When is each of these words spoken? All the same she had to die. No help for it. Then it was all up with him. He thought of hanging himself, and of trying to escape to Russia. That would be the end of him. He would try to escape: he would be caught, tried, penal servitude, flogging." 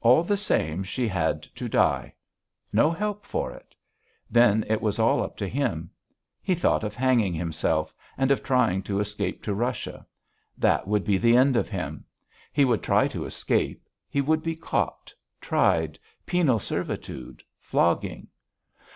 All 0.00 0.22
the 0.22 0.36
same 0.36 0.84
she 0.84 1.08
had 1.08 1.42
to 1.56 1.68
die. 1.68 2.14
No 2.72 2.88
help 2.92 3.24
for 3.26 3.50
it. 3.50 3.74
Then 4.30 4.64
it 4.68 4.80
was 4.80 5.00
all 5.00 5.20
up 5.20 5.40
with 5.40 5.50
him. 5.50 5.90
He 6.40 6.54
thought 6.54 6.84
of 6.84 6.94
hanging 6.94 7.34
himself, 7.34 7.92
and 8.16 8.30
of 8.30 8.44
trying 8.44 8.84
to 8.84 9.00
escape 9.00 9.42
to 9.42 9.52
Russia. 9.54 10.06
That 10.56 10.86
would 10.86 11.02
be 11.02 11.18
the 11.18 11.36
end 11.36 11.56
of 11.56 11.68
him. 11.68 12.04
He 12.52 12.64
would 12.64 12.80
try 12.84 13.08
to 13.08 13.24
escape: 13.24 13.88
he 14.08 14.20
would 14.20 14.44
be 14.44 14.54
caught, 14.54 15.12
tried, 15.40 15.98
penal 16.26 16.60
servitude, 16.60 17.42
flogging." 17.58 18.28